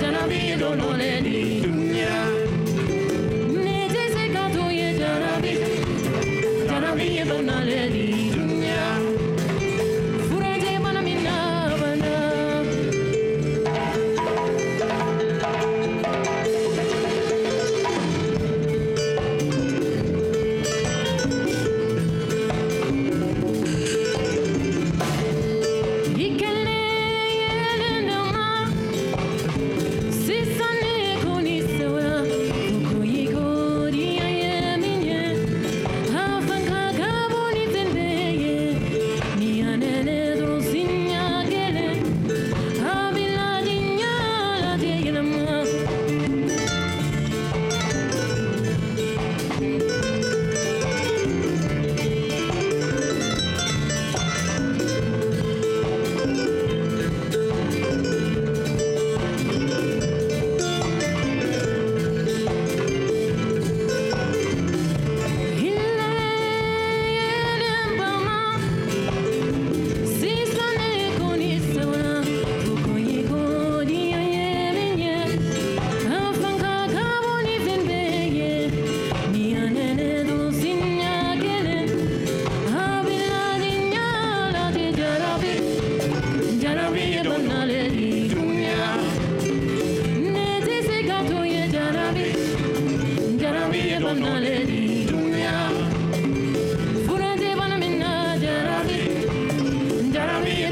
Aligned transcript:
Jarabi, 0.00 0.58
don't 0.58 0.78
know 0.78 0.88
lady. 0.90 1.83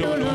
no, 0.02 0.16
no. 0.16 0.31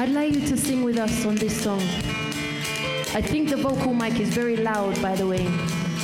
I'd 0.00 0.08
like 0.08 0.32
you 0.32 0.40
to 0.40 0.56
sing 0.56 0.82
with 0.82 0.96
us 0.96 1.26
on 1.26 1.34
this 1.34 1.62
song. 1.62 1.82
I 3.12 3.20
think 3.20 3.50
the 3.50 3.58
vocal 3.58 3.92
mic 3.92 4.18
is 4.18 4.30
very 4.30 4.56
loud, 4.56 4.98
by 5.02 5.14
the 5.14 5.26
way. 5.26 5.44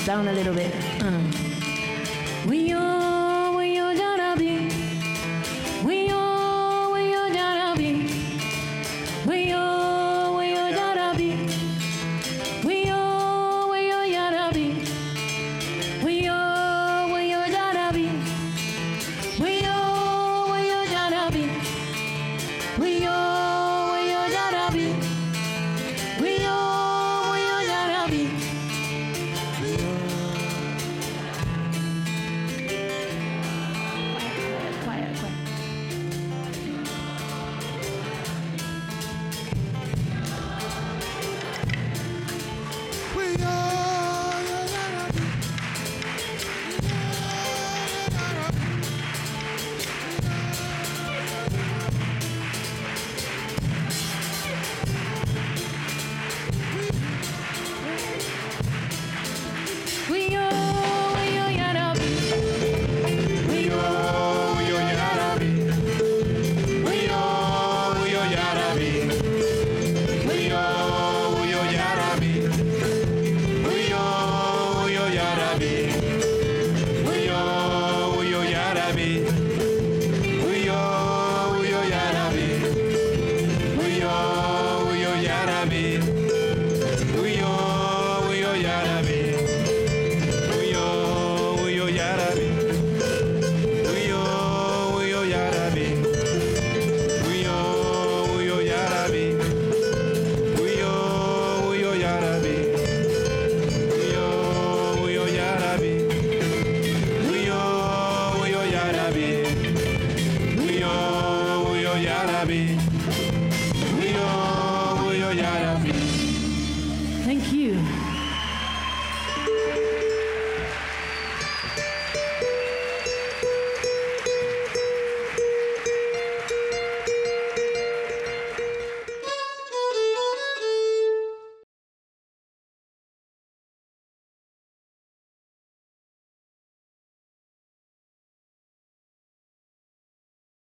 Down 0.04 0.28
a 0.28 0.34
little 0.34 0.52
bit. 0.52 0.70
Uh. 1.02 1.45